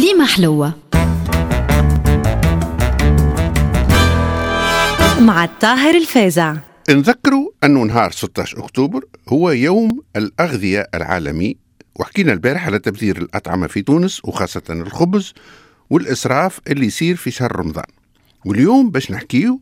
كليمة 0.00 0.26
حلوة. 0.26 0.74
مع 5.20 5.44
الطاهر 5.44 5.94
الفازع. 5.96 6.56
نذكروا 6.90 7.50
أنه 7.64 7.82
نهار 7.82 8.10
16 8.10 8.58
أكتوبر 8.64 9.04
هو 9.28 9.50
يوم 9.50 10.00
الأغذية 10.16 10.88
العالمي 10.94 11.56
وحكينا 11.96 12.32
البارح 12.32 12.66
على 12.66 12.78
تبذير 12.78 13.18
الأطعمة 13.18 13.66
في 13.66 13.82
تونس 13.82 14.24
وخاصة 14.24 14.62
الخبز 14.70 15.34
والإسراف 15.90 16.60
اللي 16.68 16.86
يصير 16.86 17.16
في 17.16 17.30
شهر 17.30 17.56
رمضان. 17.56 17.90
واليوم 18.44 18.90
باش 18.90 19.10
نحكيو 19.10 19.60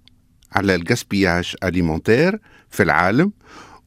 على 0.52 0.74
الجاسبياج 0.74 1.54
أليمونتير 1.64 2.40
في 2.70 2.82
العالم 2.82 3.32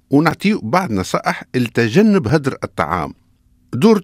ونعطيو 0.09 0.59
بعض 0.63 0.91
نصائح 0.91 1.43
لتجنب 1.55 2.27
هدر 2.27 2.57
الطعام. 2.63 3.13
دورة 3.73 4.04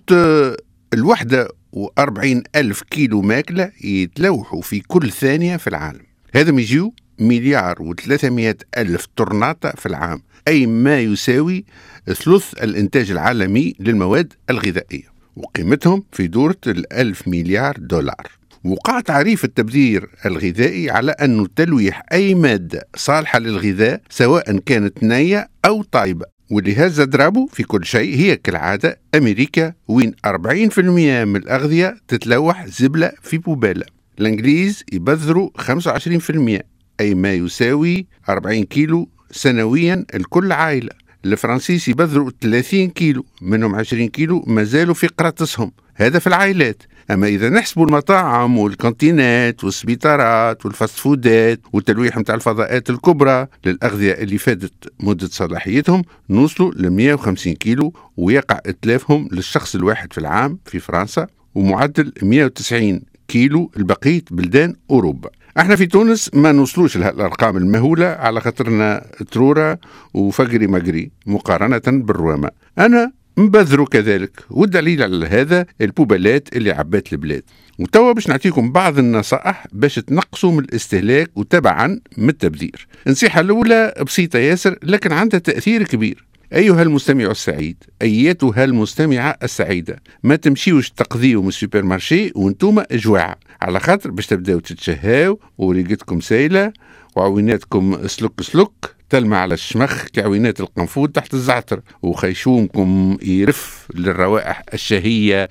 الوحدة 0.93 1.47
وأربعين 1.71 2.43
ألف 2.55 2.81
كيلو 2.81 3.21
ماكلة 3.21 3.71
يتلوحوا 3.83 4.61
في 4.61 4.79
كل 4.79 5.11
ثانية 5.11 5.57
في 5.57 5.67
العالم. 5.67 6.05
هذا 6.33 6.59
يجيو 6.59 6.93
مليار 7.19 7.81
وثلاثمائة 7.81 8.57
ألف 8.77 9.07
طرناطة 9.15 9.69
في 9.69 9.85
العام 9.85 10.21
أي 10.47 10.65
ما 10.65 10.99
يساوي 10.99 11.65
ثلث 12.05 12.53
الإنتاج 12.63 13.11
العالمي 13.11 13.73
للمواد 13.79 14.33
الغذائية 14.49 15.11
وقيمتهم 15.35 16.03
في 16.11 16.27
دورة 16.27 16.57
الألف 16.67 17.27
مليار 17.27 17.75
دولار. 17.77 18.27
وقع 18.63 18.99
تعريف 18.99 19.45
التبذير 19.45 20.09
الغذائي 20.25 20.89
على 20.89 21.11
أنه 21.11 21.47
تلويح 21.55 22.03
أي 22.11 22.35
مادة 22.35 22.87
صالحة 22.95 23.39
للغذاء 23.39 24.01
سواء 24.09 24.57
كانت 24.57 25.03
نية 25.03 25.49
أو 25.65 25.83
طايبة. 25.83 26.36
واللي 26.49 26.75
هز 26.75 27.01
ضربه 27.01 27.47
في 27.47 27.63
كل 27.63 27.85
شيء 27.85 28.15
هي 28.15 28.35
كالعادة 28.35 28.99
أمريكا 29.15 29.73
وين 29.87 30.13
40% 30.27 30.79
من 30.79 31.35
الأغذية 31.35 31.97
تتلوح 32.07 32.67
زبلة 32.67 33.11
في 33.21 33.37
بوبالة 33.37 33.85
الإنجليز 34.19 34.83
يبذروا 34.93 35.49
25% 35.61 36.61
أي 36.99 37.15
ما 37.15 37.33
يساوي 37.33 38.07
40 38.29 38.63
كيلو 38.63 39.09
سنويا 39.31 40.05
لكل 40.13 40.51
عائلة. 40.51 40.91
الفرنسيس 41.33 41.87
يبذروا 41.87 42.31
30 42.41 42.89
كيلو 42.89 43.25
منهم 43.41 43.75
20 43.75 44.07
كيلو 44.07 44.43
ما 44.47 44.63
زالوا 44.63 44.93
في 44.93 45.07
قراطسهم. 45.07 45.71
هذا 45.95 46.19
في 46.19 46.27
العائلات. 46.27 46.83
أما 47.11 47.27
إذا 47.27 47.49
نحسبوا 47.49 47.85
المطاعم 47.85 48.57
والكانتينات 48.57 49.63
والسبيطارات 49.63 50.65
والفاست 50.65 50.99
فودات 50.99 51.59
والتلويح 51.73 52.17
متاع 52.17 52.35
الفضاءات 52.35 52.89
الكبرى 52.89 53.47
للأغذية 53.65 54.11
اللي 54.11 54.37
فاتت 54.37 54.73
مدة 54.99 55.27
صلاحيتهم 55.27 56.01
نوصلوا 56.29 56.71
ل 56.75 56.89
150 56.89 57.53
كيلو 57.53 57.93
ويقع 58.17 58.59
إتلافهم 58.65 59.29
للشخص 59.31 59.75
الواحد 59.75 60.13
في 60.13 60.17
العام 60.17 60.59
في 60.65 60.79
فرنسا 60.79 61.27
ومعدل 61.55 62.11
190 62.21 63.01
كيلو 63.27 63.71
لبقية 63.77 64.23
بلدان 64.31 64.75
أوروبا. 64.91 65.29
إحنا 65.59 65.75
في 65.75 65.85
تونس 65.85 66.29
ما 66.33 66.51
نوصلوش 66.51 66.97
لهالارقام 66.97 67.57
المهولة 67.57 68.05
على 68.05 68.41
خاطرنا 68.41 69.05
ترورة 69.31 69.79
وفقري 70.13 70.67
مقري 70.67 71.11
مقارنة 71.25 71.81
بالروامه 71.85 72.49
أما 72.79 73.11
نبذروا 73.37 73.85
كذلك 73.85 74.31
والدليل 74.49 75.03
على 75.03 75.27
هذا 75.27 75.65
البوبلات 75.81 76.55
اللي 76.55 76.71
عبات 76.71 77.13
البلاد. 77.13 77.43
وتوا 77.79 78.11
باش 78.11 78.27
نعطيكم 78.27 78.71
بعض 78.71 78.99
النصائح 78.99 79.67
باش 79.71 79.95
تنقصوا 79.95 80.51
من 80.51 80.59
الاستهلاك 80.59 81.31
وطبعا 81.35 81.99
من 82.17 82.29
التبذير. 82.29 82.87
النصيحة 83.07 83.41
الأولى 83.41 83.93
بسيطة 84.05 84.39
ياسر 84.39 84.75
لكن 84.83 85.11
عندها 85.11 85.39
تأثير 85.39 85.83
كبير. 85.83 86.25
أيها 86.53 86.81
المستمع 86.81 87.31
السعيد 87.31 87.83
أيتها 88.01 88.63
المستمعة 88.63 89.37
السعيدة 89.43 90.01
ما 90.23 90.35
تمشيوش 90.35 90.89
تقضيوا 90.89 91.41
من 91.41 91.47
ال 91.47 91.83
supermarché 91.83 92.31
وانتوما 92.35 92.85
جواعة 92.91 93.35
على 93.61 93.79
خاطر 93.79 94.11
باش 94.11 94.27
تبداو 94.27 94.59
تتشهاو 94.59 95.39
وريقتكم 95.57 96.19
سايلة 96.19 96.73
وعويناتكم 97.15 98.07
سلك 98.07 98.41
سلك 98.41 98.95
تلمع 99.09 99.37
على 99.37 99.53
الشمخ 99.53 100.05
كعوينات 100.13 100.59
القنفود 100.59 101.11
تحت 101.11 101.33
الزعتر 101.33 101.81
وخيشومكم 102.01 103.17
يرف 103.21 103.87
للروائح 103.95 104.63
الشهية 104.73 105.47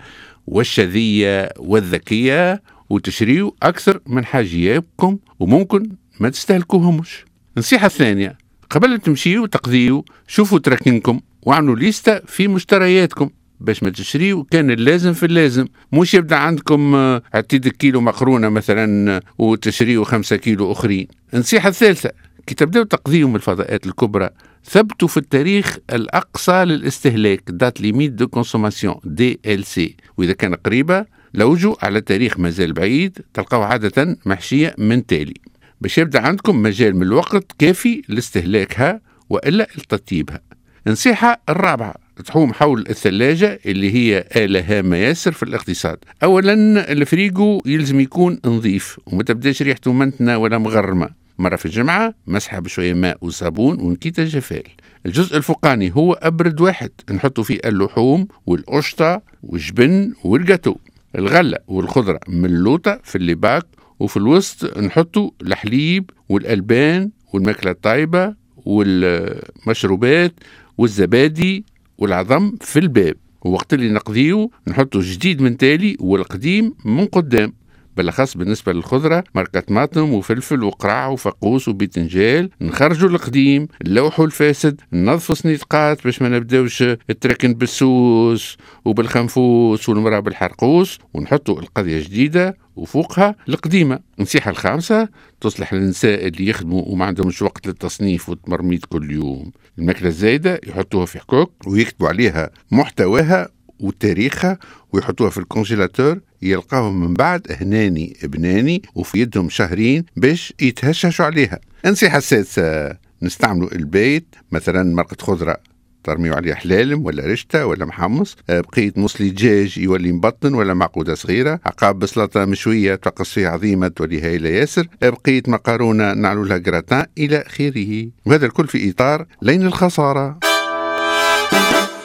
والشذية 0.47 1.53
والذكية 1.59 2.63
وتشريوا 2.91 3.51
أكثر 3.63 4.01
من 4.07 4.25
حاجياتكم 4.25 5.19
وممكن 5.41 5.91
ما 6.21 6.29
تستهلكوهمش. 6.29 7.25
النصيحة 7.57 7.87
الثانية 7.87 8.39
قبل 8.71 8.99
تمشيوا 8.99 9.47
تقضيوا 9.47 10.03
شوفوا 10.29 10.59
تراكنكم 10.59 11.21
واعملوا 11.43 11.77
ليستة 11.77 12.19
في 12.27 12.49
مشترياتكم. 12.49 13.31
باش 13.61 13.83
ما 13.83 13.91
تشريوا 13.91 14.45
كان 14.51 14.71
اللازم 14.71 15.13
في 15.13 15.27
اللازم. 15.27 15.67
مش 15.93 16.15
يبدأ 16.15 16.37
عندكم 16.37 16.95
عتيدك 17.35 17.77
كيلو 17.77 18.01
مقرونة 18.01 18.49
مثلا 18.49 19.21
وتشريوا 19.39 20.05
خمسة 20.05 20.37
كيلو 20.37 20.73
أخرين. 20.73 21.09
النصيحة 21.35 21.69
الثالثة 21.69 22.11
كي 22.47 22.55
تبدأو 22.55 22.83
تقضيهم 22.83 23.37
الفضاءات 23.37 23.87
الكبرى 23.87 24.31
ثبتوا 24.65 25.09
في 25.09 25.17
التاريخ 25.17 25.79
الأقصى 25.93 26.65
للاستهلاك 26.65 27.43
date 27.49 27.81
limite 27.81 28.13
de 28.13 28.29
consommation 28.29 28.95
DLC 29.05 29.97
وإذا 30.17 30.33
كان 30.33 30.55
قريبة 30.55 31.05
لوجوا 31.35 31.75
على 31.83 32.01
تاريخ 32.01 32.39
مازال 32.39 32.73
بعيد 32.73 33.19
تلقاو 33.35 33.63
عادة 33.63 34.19
مخشية 34.27 34.75
من 34.79 35.07
تالي. 35.07 35.35
باش 35.81 35.99
يبدأ 35.99 36.21
عندكم 36.21 36.63
مجال 36.63 36.97
من 36.97 37.03
الوقت 37.03 37.53
كافي 37.59 38.03
لاستهلاكها 38.09 39.01
وإلا 39.31 39.69
لتطيبها 39.77 40.41
النصيحة 40.87 41.41
الرابعة 41.49 41.95
تحوم 42.25 42.53
حول 42.53 42.85
الثلاجة 42.91 43.61
اللي 43.67 43.95
هي 43.95 44.25
آلة 44.37 44.79
هامة 44.79 44.97
ياسر 44.97 45.33
في 45.33 45.43
الاقتصاد. 45.43 45.99
أولا 46.23 46.53
الفريجو 46.93 47.63
يلزم 47.67 48.01
يكون 48.01 48.41
نظيف 48.45 49.01
وما 49.07 49.23
تبداش 49.23 49.63
ريحته 49.63 49.93
منتنة 49.93 50.39
ولا 50.39 50.59
مغرمة. 50.59 51.09
مرة 51.39 51.57
في 51.57 51.67
الجمعة 51.67 52.15
مسحة 52.27 52.59
بشوية 52.59 52.95
ماء 52.95 53.19
وصابون 53.21 53.81
ونقيطة 53.81 54.25
جافال 54.25 54.63
الجزء 55.07 55.37
الفوقاني 55.37 55.93
هو 55.95 56.13
أبرد 56.13 56.61
واحد 56.61 56.91
نحطوا 57.11 57.45
فيه 57.45 57.61
اللحوم 57.65 58.29
والقشطة 58.47 59.23
والجبن 59.43 60.13
والجاتو. 60.25 60.77
الغلة 61.19 61.59
والخضرة 61.69 62.21
ملوطة 62.29 63.01
في 63.05 63.17
les 63.17 63.38
bacs 63.38 63.67
وفي 64.01 64.17
الوسط 64.17 64.79
نحطوا 64.79 65.31
الحليب 65.43 66.11
والألبان 66.29 67.11
والماكلة 67.33 67.71
الطيبة 67.71 68.35
والمشروبات 68.57 70.35
والزبادي 70.79 71.65
والعظم 71.99 72.57
في 72.61 72.79
الباب. 72.79 73.17
ووقت 73.43 73.75
اللي 73.75 73.91
نقضيه 73.91 74.49
نحطوا 74.69 75.01
جديد 75.01 75.43
من 75.43 75.57
تالي 75.57 75.97
والقديم 76.01 76.75
من 76.85 77.07
قدام. 77.07 77.53
بالاخص 77.97 78.37
بالنسبة 78.37 78.73
للخضرة 78.73 79.25
ماركه 79.35 79.61
طماطم 79.61 80.13
وفلفل 80.15 80.63
وقرع 80.63 81.07
وفقوس 81.07 81.69
وبيتنجال 81.69 82.51
نخرجوا 82.61 83.09
القديم 83.09 83.69
نلوحوا 83.87 84.27
الفاسد 84.27 84.81
ننظفوا 84.93 85.35
سنيتقات 85.35 86.05
باش 86.05 86.23
ما 86.23 86.29
نبداوش 86.29 86.83
التركن 86.83 87.55
بالسوس 87.55 88.57
وبالخنفوس 88.85 89.89
والمرأة 89.89 90.21
بالحرقوس 90.21 90.99
ونحطوا 91.15 91.61
القضية 91.61 92.01
جديدة 92.05 92.57
وفوقها 92.77 93.37
القديمة. 93.49 93.99
النصيحة 94.19 94.51
الخامسة 94.51 95.09
تصلح 95.41 95.75
للنساء 95.75 96.27
اللي 96.27 96.47
يخدموا 96.49 96.83
وما 96.87 97.05
عندهمش 97.05 97.43
وقت 97.43 97.67
للتصنيف 97.67 98.29
والتمرميط 98.29 98.85
كل 98.85 99.11
يوم. 99.11 99.53
الماكلة 99.79 100.09
الزايدة 100.09 100.61
يحطوها 100.67 101.07
في 101.07 101.19
حكوك 101.19 101.53
ويكتبوا 101.67 102.09
عليها 102.09 102.51
محتواها 102.71 103.49
وتاريخها 103.81 104.59
ويحطوها 104.93 105.31
في 105.31 105.39
الكونجيلاتور 105.39 106.19
يلقاهم 106.43 107.01
من 107.01 107.15
بعد 107.15 107.47
هناني 107.61 108.17
بناني 108.23 108.83
وفي 108.95 109.19
يدهم 109.21 109.49
شهرين 109.49 110.05
باش 110.17 110.53
يتهششوا 110.61 111.25
عليها. 111.25 111.61
النصيحة 111.87 112.19
السادسة 112.19 112.97
نستعملوا 113.23 113.73
البيت 113.75 114.27
مثلا 114.53 114.95
مرقة 114.95 115.17
خضرة 115.21 115.57
ترميو 116.05 116.35
عليه 116.35 116.55
حلالم 116.55 117.07
ولا 117.07 117.27
رشتة 117.27 117.67
ولا 117.67 117.85
محمص 117.85 118.37
آه، 118.51 118.61
بقية 118.61 118.93
موصلي 118.97 119.31
دجاج 119.31 119.79
يولي 119.79 120.13
مبطن 120.13 120.55
ولا 120.55 120.75
معقودة 120.75 121.15
صغيرة 121.15 121.61
عقاب 121.67 121.99
بسلطة 121.99 122.45
مشوية 122.45 122.95
تقص 122.95 123.33
فيها 123.33 123.49
عظيمة 123.51 123.89
تولي 123.89 124.21
هايلة 124.23 124.49
ياسر 124.49 124.87
آه، 125.03 125.09
بقية 125.09 125.43
مقارونة 125.49 126.13
نعلو 126.15 126.45
لها 126.45 126.59
جراتان 126.59 127.07
إلى 127.19 127.39
آخره. 127.47 128.09
وهذا 128.27 128.47
الكل 128.47 128.69
في 128.69 128.91
إطار 128.91 129.27
لين 129.43 129.67
الخسارة. 129.67 130.39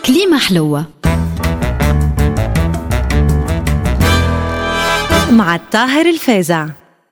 كليمة 0.06 0.40
حلوة. 0.40 0.86
مع 5.32 5.56
الطاهر 5.56 6.06
الفازع. 6.06 6.68